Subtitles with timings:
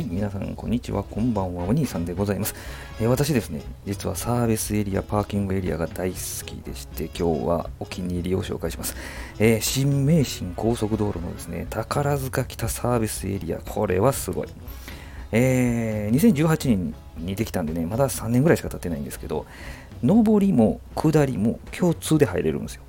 [0.00, 1.02] はい、皆さん、こんにちは。
[1.02, 1.66] こんばんは。
[1.66, 2.54] お兄さんでございます。
[3.00, 6.16] えー、私ですね、実はサービスエリア、パーキングエリアが大好
[6.46, 8.96] きでして、今日はお気に入りを紹介します。
[9.38, 14.48] えー、新名神高速道路のですね、宝塚北サービスエリア、これはすごい。
[15.32, 19.44] えー、2018年にできたんでね、まだ3年ぐらいしか経ってないんですけど、
[20.02, 22.82] 上りも下りも共通で入れるんですよ。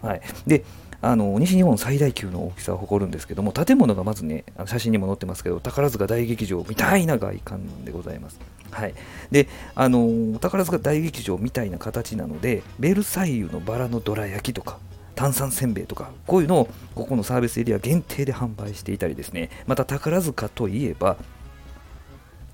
[0.00, 0.22] はい。
[0.46, 0.64] で、
[1.02, 8.38] あの西日本最大級の大きさを誇るんですけども建物がまずね写真にも載ってますけど宝塚大劇場みたいな外観でございます。
[8.70, 8.94] はい、
[9.30, 14.78] であの宝塚大劇場みたいな形なのでベルサイユのバラのどら焼きとか
[15.16, 19.50] 炭酸せんべいとかこういうのをここのサービスエリア限定で販売していたりですね。
[19.66, 21.16] また宝塚といえば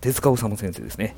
[0.01, 1.16] 手塚治虫先生ですね。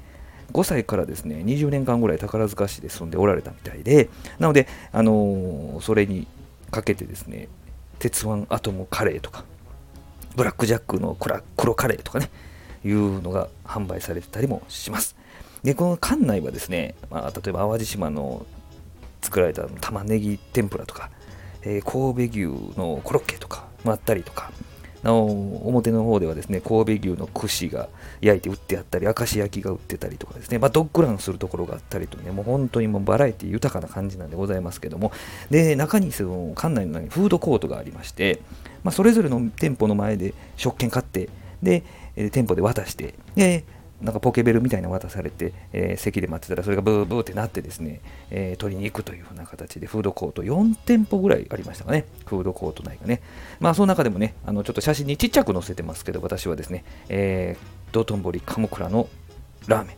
[0.53, 4.09] 5歳からですね20年間ぐらい宝塚市で住んでおられたみたいで
[4.39, 6.27] なので、あのー、それに
[6.71, 7.49] かけてですね
[7.99, 9.45] 鉄腕アトムカレーとか
[10.37, 11.17] ブラックジャックの
[11.57, 12.31] 黒カレーとかね
[12.85, 15.17] いうのが販売されてたりもします。
[15.65, 18.47] でこの館内はですね、まあ、例えば淡路島の
[19.21, 21.11] 作られた玉ねぎ天ぷらとか、
[21.63, 24.53] えー、神戸牛のコロッケとかもあったりとか
[25.13, 27.89] 表の方ではですね神戸牛の串が
[28.21, 35.13] 焼いて売ってあったり明石焼きが売ってたりとかですね、まあ、ドッグランするところがあったりとねもう本当にもうバラエティ豊かな感じなんでございますけども
[35.51, 38.41] で中にその館内の中にフードコートがありまして、
[38.85, 41.29] まあ、それぞれの店舗の前で食券買って
[41.63, 41.83] で
[42.33, 43.65] 店舗で渡してで
[44.01, 53.21] なんかポケベルみたいなの渡されて、えー、席で待ってたらそれがブーブーってなってですね、えー、取りに行くというふうな形でフードコート4店舗ぐらいありましたかね、フードコート内がね。
[53.61, 59.09] まあその中でもね、あのちょっと写真にちっちゃく載せてますけど、私はですね、えー、道頓堀鴨倉の
[59.67, 59.97] ラーメ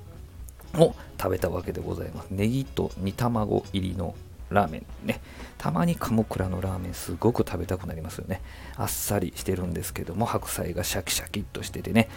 [0.79, 2.29] ンを食べたわけでございます。
[2.31, 4.15] ネギと煮卵入りの
[4.49, 5.21] ラーメンね。
[5.59, 8.41] たまに鴨倉のラーメンすごく食べたくなりますよね。
[8.77, 12.09] あっさりしてるんですけども、白菜がシャキシャキっとしててね、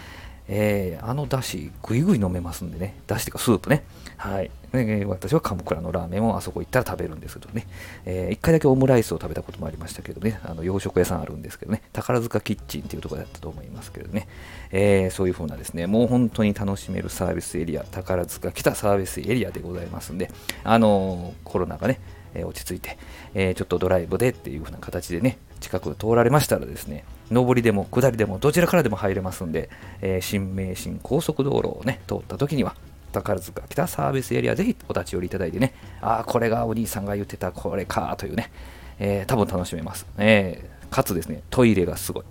[0.48, 3.84] えー、あのだし、ぐいぐい飲めますんでね、だしというかスープね。
[4.16, 4.50] はい。
[4.72, 7.66] ね、私は鎌倉のラーメンをあそこ行ったら食べるんですけどね、
[8.04, 14.26] えー、1回だけオムライスを食べたこともありましたけどね、あの洋食屋さんあるんですけどね、宝塚キッチンっていうところだったと思いますけどね、
[14.72, 20.30] えー、そういう風なですね、もう本当に楽しめるサービスエリア、宝塚北サービスエリアでございますんで、
[20.64, 22.00] あの、コロナがね、
[22.34, 22.98] え落ち着いて、
[23.34, 29.70] えちょっとドライブでっていう風な形でね、近く通られましたらですね、上りでも下りでもどちらからでも入れますんで、
[30.02, 32.74] え、新名神高速道路をね、通った時には、
[33.12, 38.50] 宝塚北サービスエリアぜひお立ち寄りいただいてね、ああ、これがお兄さんが言ってたこれかというね、
[38.98, 40.94] えー、多分楽しめます、えー。
[40.94, 42.24] かつですね、トイレがすごい。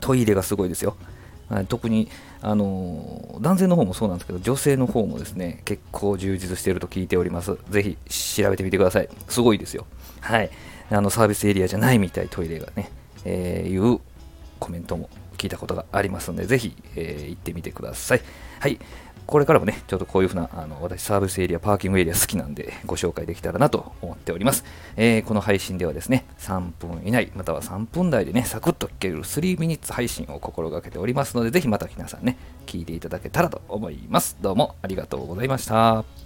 [0.00, 0.96] トイレがすごいですよ。
[1.48, 2.08] はい特に、
[2.40, 7.56] あの、男性の方もそうなんですけど、女性の方もですね、結構充実していると聞いております。
[7.70, 7.96] ぜひ
[8.36, 9.08] 調べてみてください。
[9.28, 9.86] すごいですよ。
[10.20, 10.50] はい。
[10.90, 12.90] あのサービスエリアじゃないみたい、トイレがね、
[13.24, 14.00] えー、いう
[14.58, 18.22] コメントも聞いたことがありますので、ぜひ、えー、行ってみてください。
[18.60, 18.78] はい。
[19.26, 24.64] これからもね、ちょっとこういうふうな、あの私サービスエリア、パーキングエリア好きなんで、ご紹介できたらなと思っております。
[24.96, 32.36] えー、この配信ではですね、3分以内、または3分台でね、サクッと聞ける3ミニッツ配信を心がけておりますので、ぜひまた皆さんね、
[32.66, 34.36] 聞いていただけたらと思います。
[34.40, 36.23] どうもありがとうございました。